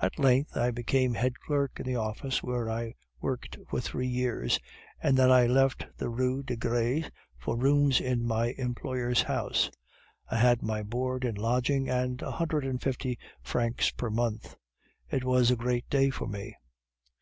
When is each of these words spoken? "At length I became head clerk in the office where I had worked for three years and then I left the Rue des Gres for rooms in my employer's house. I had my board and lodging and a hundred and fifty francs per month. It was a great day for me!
"At 0.00 0.18
length 0.18 0.56
I 0.56 0.70
became 0.70 1.12
head 1.12 1.38
clerk 1.40 1.78
in 1.78 1.84
the 1.86 1.94
office 1.96 2.42
where 2.42 2.70
I 2.70 2.84
had 2.84 2.92
worked 3.20 3.58
for 3.68 3.82
three 3.82 4.06
years 4.06 4.58
and 5.02 5.14
then 5.14 5.30
I 5.30 5.44
left 5.46 5.86
the 5.98 6.08
Rue 6.08 6.42
des 6.42 6.56
Gres 6.56 7.10
for 7.38 7.54
rooms 7.54 8.00
in 8.00 8.24
my 8.24 8.52
employer's 8.56 9.20
house. 9.20 9.70
I 10.30 10.36
had 10.36 10.62
my 10.62 10.82
board 10.82 11.24
and 11.26 11.36
lodging 11.36 11.90
and 11.90 12.22
a 12.22 12.30
hundred 12.30 12.64
and 12.64 12.80
fifty 12.80 13.18
francs 13.42 13.90
per 13.90 14.08
month. 14.08 14.56
It 15.10 15.22
was 15.22 15.50
a 15.50 15.56
great 15.56 15.86
day 15.90 16.08
for 16.08 16.26
me! 16.26 16.56